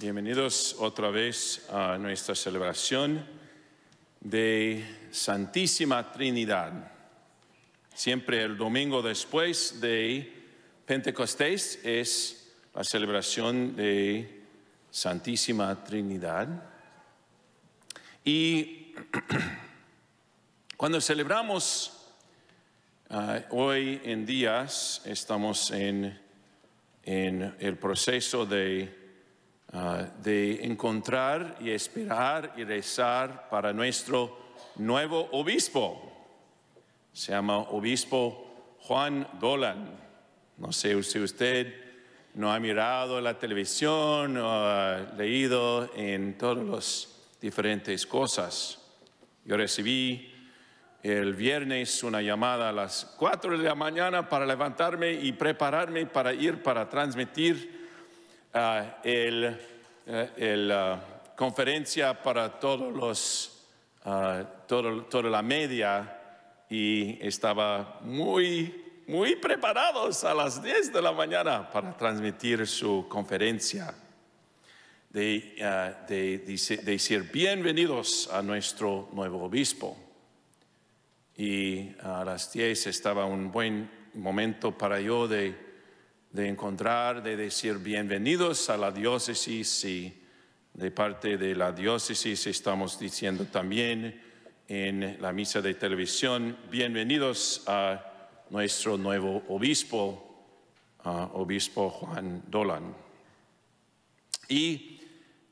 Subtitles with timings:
[0.00, 3.22] Bienvenidos otra vez a nuestra celebración
[4.18, 6.90] de Santísima Trinidad.
[7.92, 10.32] Siempre el domingo después de
[10.86, 14.42] Pentecostés es la celebración de
[14.90, 16.48] Santísima Trinidad.
[18.24, 18.94] Y
[20.78, 22.08] cuando celebramos
[23.10, 26.18] ah, hoy en días, estamos en,
[27.04, 28.99] en el proceso de
[29.72, 34.36] Ah, de encontrar y esperar y rezar para nuestro
[34.74, 36.10] nuevo obispo.
[37.12, 39.88] Se llama obispo Juan Dolan.
[40.56, 41.72] No sé si usted
[42.34, 47.08] no ha mirado la televisión o ha leído en todas las
[47.40, 48.80] diferentes cosas.
[49.44, 50.34] Yo recibí
[51.00, 56.32] el viernes una llamada a las 4 de la mañana para levantarme y prepararme para
[56.34, 57.79] ir para transmitir
[58.52, 59.56] Ah, el,
[60.06, 61.00] eh, la
[61.36, 63.64] conferencia para todos los,
[64.04, 66.18] uh, toda la media
[66.68, 73.94] y estaba muy, muy preparados a las 10 de la mañana para transmitir su conferencia.
[75.10, 75.54] De,
[76.08, 76.38] de,
[76.82, 79.96] decir bienvenidos a nuestro nuevo obispo.
[81.36, 85.69] Y a las 10 estaba un buen momento para yo de
[86.32, 90.14] de encontrar, de decir bienvenidos a la diócesis y
[90.72, 94.22] de parte de la diócesis estamos diciendo también
[94.68, 100.46] en la misa de televisión, bienvenidos a nuestro nuevo obispo,
[101.02, 102.94] obispo Juan Dolan.
[104.48, 105.00] Y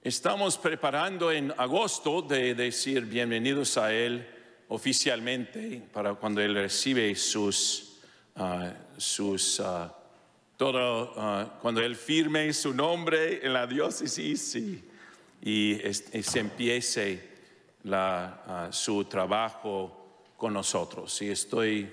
[0.01, 4.25] estamos preparando en agosto de decir bienvenidos a él
[4.69, 7.99] oficialmente para cuando él recibe sus,
[8.37, 9.98] ah, sus ah,
[10.59, 14.85] todo, ah, cuando Él firme su nombre en la diócesis y,
[15.81, 17.29] se empiece
[17.93, 21.23] ah, su trabajo con nosotros.
[21.23, 21.89] Y estoy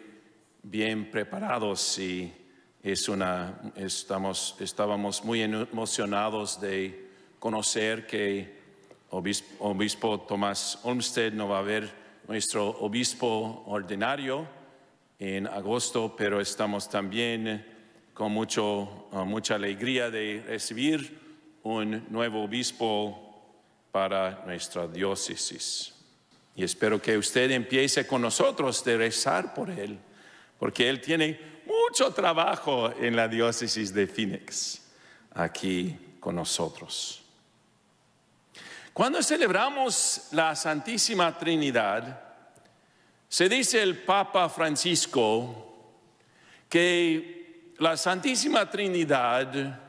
[0.63, 2.33] bien preparado y
[2.81, 8.61] es una, estamos, estábamos muy emocionados de conocer que
[9.11, 11.87] obispo, obispo Tomás Olmsted no va a ver
[12.27, 14.47] nuestro obispo ordinario
[15.19, 17.74] en agosto, pero estamos también
[18.15, 21.19] con mucho, ah, mucha alegría de recibir
[21.63, 23.21] un nuevo obispo
[23.91, 25.93] para nuestra diócesis.
[26.55, 29.99] Y espero que usted empiece con nosotros de rezar por él,
[30.57, 34.81] porque él tiene mucho trabajo en la diócesis de Phoenix,
[35.33, 37.21] aquí con nosotros.
[38.93, 42.21] Cuando celebramos la Santísima Trinidad,
[43.27, 45.73] se dice el Papa Francisco
[46.69, 47.35] que
[47.79, 49.79] la Santísima Trinidad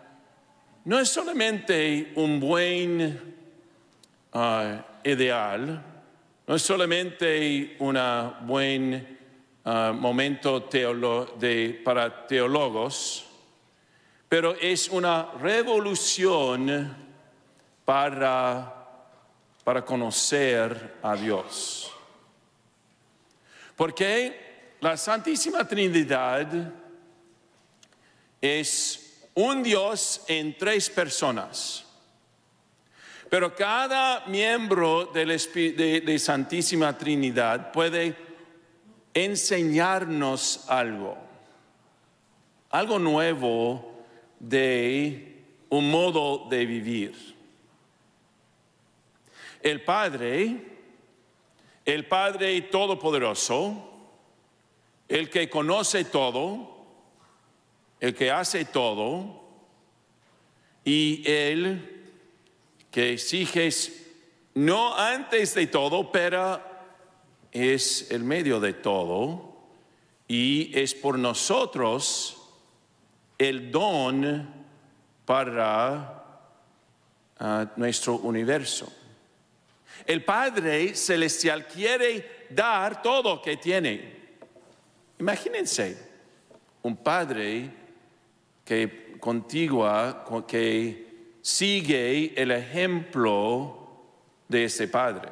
[0.84, 3.34] no es solamente un buen
[4.32, 5.84] ah, ideal,
[6.46, 7.98] no es solamente un
[8.42, 9.18] buen
[9.64, 10.68] ah, momento
[11.84, 13.26] para teólogos,
[14.28, 16.96] pero es una revolución
[17.84, 18.74] para,
[19.62, 21.92] para conocer a Dios.
[23.76, 26.48] Porque la Santísima Trinidad
[28.46, 31.84] es un Dios en tres personas.
[33.28, 38.14] Pero cada miembro de, de Santísima Trinidad puede
[39.12, 41.16] enseñarnos algo,
[42.70, 44.04] algo nuevo
[44.38, 47.34] de un modo de vivir.
[49.62, 50.56] El Padre,
[51.84, 53.90] el Padre Todopoderoso,
[55.08, 56.75] el que conoce todo,
[58.00, 59.44] el que hace todo,
[60.84, 62.08] y el
[62.90, 63.70] que exige
[64.54, 66.60] no antes de todo, pero
[67.52, 69.56] es el medio de todo,
[70.28, 72.36] y es por nosotros
[73.38, 74.48] el don
[75.24, 76.24] para
[77.38, 78.92] ah, nuestro universo.
[80.06, 84.16] El Padre Celestial quiere dar todo que tiene.
[85.18, 85.98] Imagínense,
[86.82, 87.85] un Padre
[88.66, 91.06] que contigua, que
[91.40, 93.88] sigue el ejemplo
[94.48, 95.30] de ese Padre.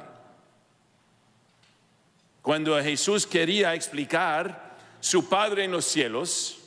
[2.40, 6.60] Cuando Jesús quería explicar su Padre en los cielos,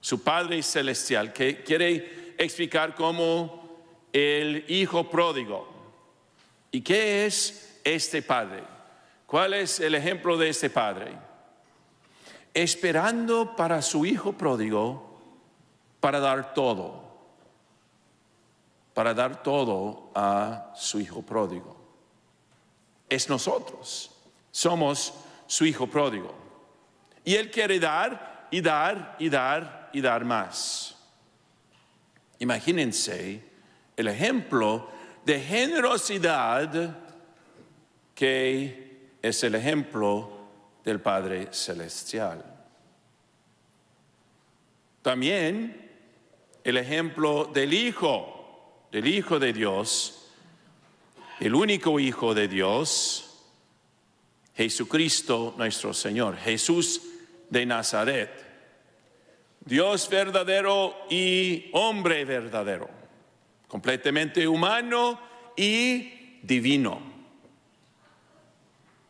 [0.00, 5.68] su Padre celestial, que quiere explicar como el Hijo pródigo.
[6.70, 8.62] ¿Y qué es este Padre?
[9.26, 11.12] ¿Cuál es el ejemplo de este Padre?
[12.54, 15.11] Esperando para su Hijo pródigo
[16.02, 17.00] para dar todo.
[18.92, 21.74] para dar todo a su hijo pródigo.
[23.08, 24.10] Es nosotros,
[24.50, 25.14] somos
[25.46, 26.34] su hijo pródigo.
[27.24, 30.94] Y Él quiere dar y dar y dar y dar más.
[32.38, 33.42] Imagínense
[33.96, 34.88] el ejemplo
[35.24, 36.98] de generosidad
[38.14, 40.30] que es el ejemplo
[40.84, 42.44] del Padre Celestial.
[45.00, 45.81] También
[46.64, 50.28] el ejemplo del Hijo, del Hijo de Dios,
[51.40, 53.32] el único Hijo de Dios,
[54.54, 57.02] Jesucristo nuestro Señor, Jesús
[57.50, 58.30] de Nazaret,
[59.64, 62.88] Dios verdadero y hombre verdadero,
[63.66, 65.20] completamente humano
[65.56, 67.12] y divino.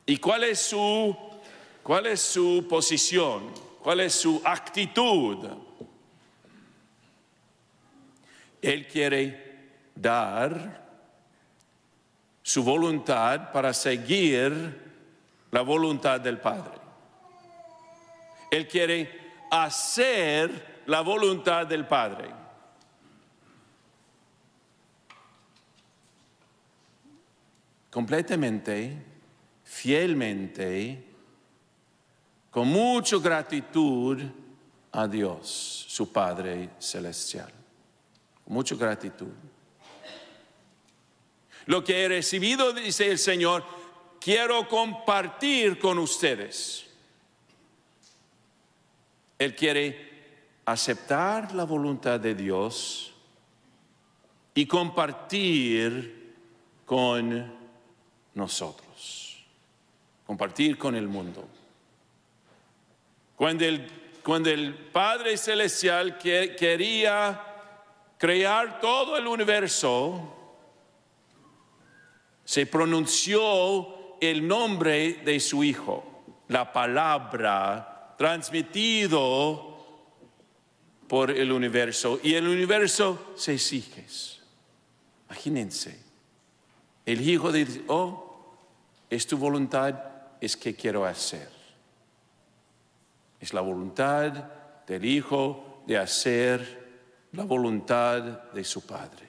[0.06, 1.16] ¿Y cuál es su,
[1.82, 3.52] cuál es su posición?
[3.82, 5.48] ¿Cuál es su actitud?
[8.62, 10.80] Él quiere dar
[12.40, 14.80] su voluntad para seguir
[15.50, 16.80] la voluntad del Padre.
[18.52, 22.30] Él quiere hacer la voluntad del Padre.
[27.90, 29.04] Completamente,
[29.64, 31.04] fielmente,
[32.50, 34.22] con mucha gratitud
[34.92, 37.61] a Dios, su Padre Celestial
[38.46, 39.32] mucha gratitud.
[41.66, 43.64] Lo que he recibido, dice el Señor,
[44.20, 46.86] quiero compartir con ustedes.
[49.38, 50.12] Él quiere
[50.64, 53.12] aceptar la voluntad de Dios
[54.54, 56.34] y compartir
[56.84, 57.52] con
[58.34, 59.44] nosotros,
[60.26, 61.48] compartir con el mundo.
[63.36, 63.86] Cuando el,
[64.22, 67.51] cuando el Padre Celestial quería
[68.22, 70.32] crear todo el universo,
[72.44, 79.76] se pronunció el nombre de su Hijo, la palabra transmitido
[81.08, 82.20] por el universo.
[82.22, 84.06] Y el universo se exige.
[85.26, 86.00] Imagínense,
[87.04, 88.54] el Hijo dice, oh,
[89.10, 89.98] es tu voluntad,
[90.40, 91.50] es que quiero hacer.
[93.40, 94.30] Es la voluntad
[94.86, 96.81] del Hijo de hacer
[97.32, 99.26] la voluntad de su Padre.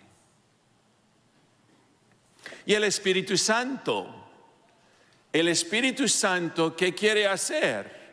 [2.66, 4.08] Y el Espíritu Santo,
[5.32, 8.04] el Espíritu Santo, ¿qué quiere hacer?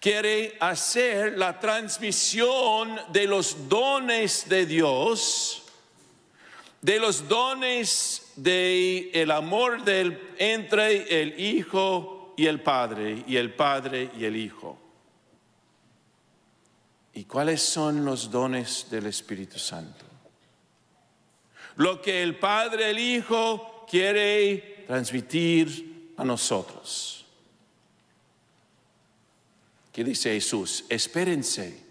[0.00, 5.64] Quiere hacer la transmisión de los dones de Dios,
[6.80, 13.52] de los dones del el amor del, entre el Hijo y el Padre, y el
[13.52, 14.87] Padre y el Hijo.
[17.18, 20.04] ¿Y cuáles son los dones del Espíritu Santo?
[21.74, 27.26] Lo que el Padre, el Hijo quiere transmitir a nosotros.
[29.92, 30.84] ¿Qué dice Jesús?
[30.88, 31.82] Espérense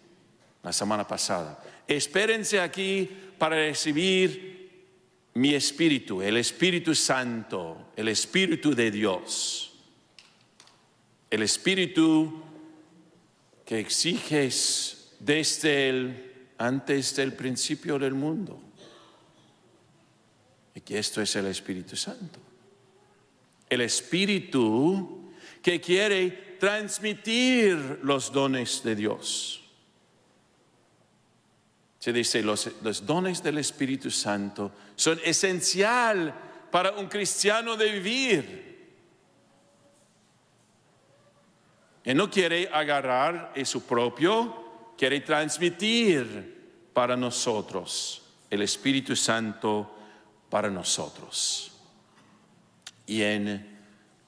[0.63, 1.61] la semana pasada.
[1.85, 4.87] Espérense aquí para recibir
[5.33, 9.73] mi espíritu, el Espíritu Santo, el Espíritu de Dios.
[11.29, 12.43] El Espíritu
[13.65, 18.59] que exiges desde el, antes del principio del mundo.
[20.75, 22.39] Y que esto es el Espíritu Santo.
[23.69, 29.63] El Espíritu que quiere transmitir los dones de Dios.
[31.99, 36.33] Se dice, los, los dones del Espíritu Santo son esencial
[36.71, 38.67] para un cristiano de vivir.
[42.03, 44.66] Él no quiere agarrar su propio
[44.97, 49.93] quiere transmitir para nosotros el Espíritu Santo
[50.49, 51.71] para nosotros
[53.05, 53.77] y en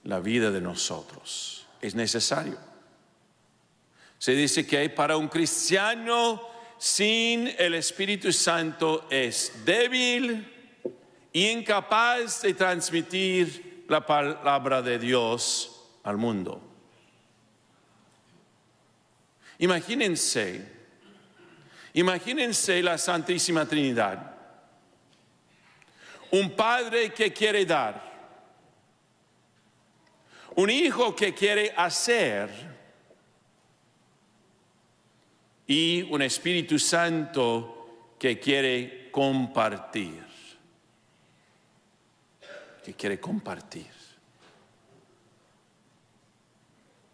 [0.04, 1.66] la vida de nosotros.
[1.82, 2.58] Es necesario.
[4.18, 6.42] Se dice que para un cristiano
[6.78, 10.48] sin el Espíritu Santo es débil
[11.34, 16.69] incapaz de transmitir la palabra de Dios al mundo.
[19.60, 20.66] Imagínense,
[21.94, 24.38] imagínense la Santísima Trinidad.
[26.32, 28.02] Un padre que quiere dar,
[30.56, 32.50] un hijo que quiere hacer
[35.68, 40.24] y un Espíritu Santo que quiere compartir,
[42.84, 43.88] que quiere compartir.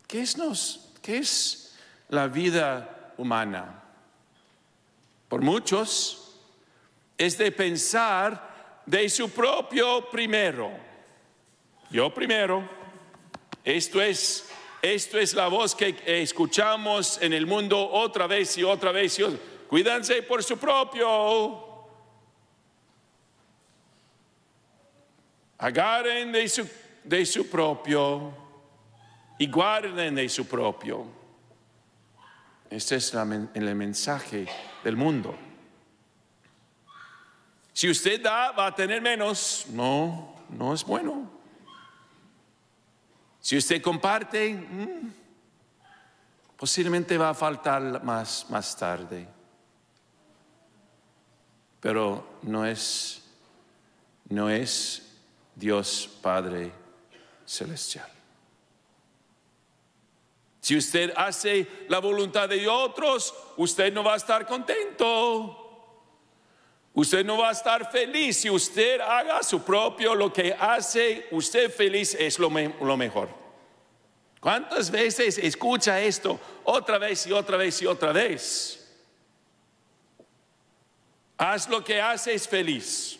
[0.07, 1.64] ¿Qué es, nos, qué es
[2.09, 3.83] la vida humana.
[5.27, 6.39] Por muchos,
[7.17, 10.71] es de pensar de su propio primero.
[11.89, 12.67] Yo primero.
[13.63, 14.49] Esto es,
[14.81, 19.19] esto es la voz que escuchamos en el mundo otra vez y otra vez.
[19.67, 21.63] Cuídense por su propio.
[25.57, 26.69] Agarren de su,
[27.03, 28.33] de su propio
[29.39, 31.24] y guarden de su propio.
[32.75, 34.45] Este es el mensaje
[34.83, 35.33] del mundo.
[37.71, 39.67] Si usted da, va a tener menos.
[39.69, 41.31] No, no es bueno.
[43.39, 45.13] Si usted comparte, mm,
[46.57, 49.25] posiblemente va a faltar más, más tarde.
[51.79, 53.23] Pero no es,
[54.27, 55.17] no es
[55.55, 56.73] Dios Padre
[57.45, 58.14] Celestial.
[60.65, 66.01] Si usted hace la voluntad de otros, usted no va a estar contento.
[66.91, 68.37] Usted no va a estar feliz.
[68.37, 73.29] Si usted haga su propio, lo que hace usted feliz es lo, mejor.
[74.39, 78.91] ¿Cuántas veces escucha esto otra vez y otra vez y otra vez?
[81.37, 83.19] Haz lo que haces feliz.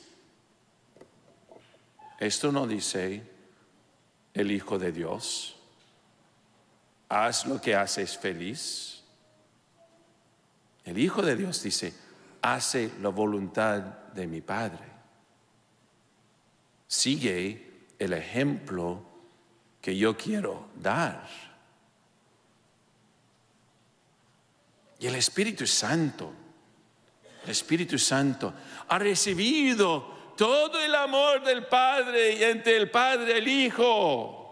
[2.20, 3.22] Esto no dice
[4.34, 5.55] el Hijo de Dios
[7.15, 9.01] haz lo que haces feliz.
[10.84, 11.93] El Hijo de Dios dice,
[12.41, 13.79] hace la voluntad
[14.13, 14.84] de mi Padre.
[16.88, 19.01] Sigue el ejemplo
[19.81, 21.25] que yo quiero dar.
[25.00, 26.34] Y el Espíritu Santo,
[27.45, 28.53] el Espíritu Santo
[28.89, 34.45] ha recibido todo el amor del Padre y entre el Padre y el Hijo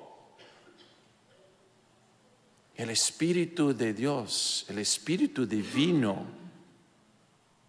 [2.76, 6.26] el Espíritu de Dios, el Espíritu Divino,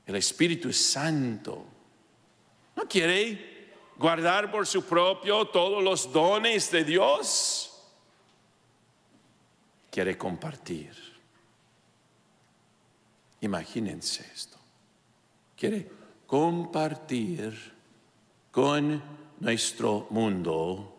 [0.07, 1.65] el Espíritu Santo.
[2.77, 7.71] ¿No quiere guardar por su propio todos los dones de Dios?
[9.91, 10.93] Quiere compartir.
[13.43, 14.59] Imagínense esto.
[15.55, 15.89] Quiere
[16.27, 17.73] compartir
[18.51, 19.03] con
[19.39, 20.97] nuestro mundo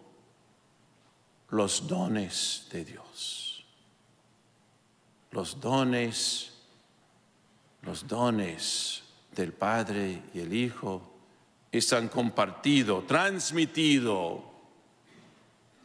[1.50, 3.55] los dones de Dios
[5.36, 6.50] los dones,
[7.82, 9.04] los dones
[9.36, 11.12] del Padre y el Hijo
[11.70, 14.40] están compartidos, transmitidos,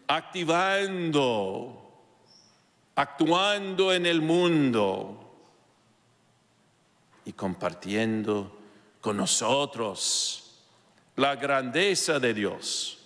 [0.06, 1.82] activando,
[2.94, 5.34] actuando en el mundo
[7.24, 8.56] y compartiendo
[9.00, 10.60] con nosotros
[11.16, 13.00] la grandeza de Dios,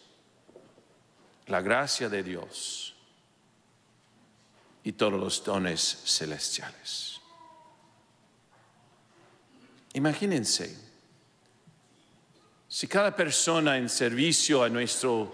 [1.47, 2.94] la gracia de Dios
[4.85, 7.21] y todos los dones celestiales.
[9.95, 10.77] Imagínense,
[12.69, 15.33] si cada persona en servicio a nuestro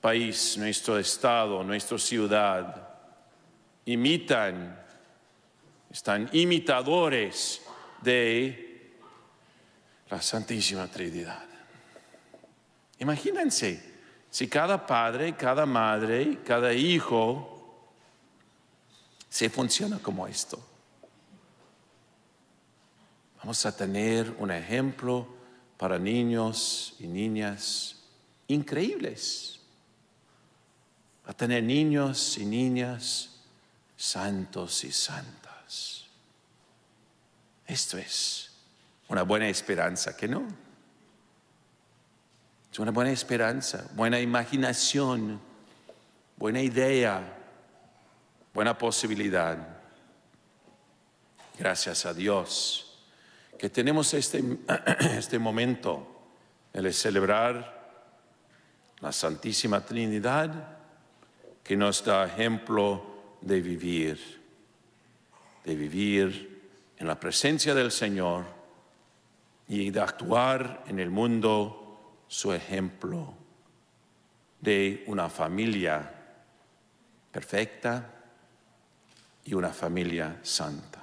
[0.00, 2.88] país, nuestro estado, nuestra ciudad,
[3.84, 4.78] imitan,
[5.90, 7.62] están imitadores
[8.00, 8.92] de
[10.08, 11.44] la Santísima Trinidad.
[12.98, 13.90] Imagínense
[14.30, 17.49] si cada padre, cada madre, cada hijo
[19.30, 20.58] se funciona como esto.
[23.38, 25.26] Vamos a tener un ejemplo
[25.78, 27.96] para niños y niñas
[28.48, 29.60] increíbles.
[31.24, 33.30] A tener niños y niñas
[33.96, 36.06] santos y santas.
[37.66, 38.50] Esto es
[39.08, 40.46] una buena esperanza, ¿que no?
[42.70, 45.40] Es una buena esperanza, buena imaginación,
[46.36, 47.39] buena idea
[48.52, 49.58] buena posibilidad.
[51.58, 52.86] Gracias a Dios
[53.58, 54.42] que tenemos este,
[55.18, 56.06] este momento,
[56.72, 57.80] el celebrar
[59.00, 60.78] la Santísima Trinidad,
[61.62, 64.18] que nos da ejemplo de vivir,
[65.64, 66.60] de vivir
[66.96, 68.44] en la presencia del Señor
[69.68, 73.34] y de actuar en el mundo su ejemplo
[74.60, 76.14] de una familia
[77.30, 78.19] perfecta,
[79.44, 81.00] y una familia santa.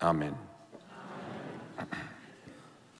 [0.00, 0.34] Amén.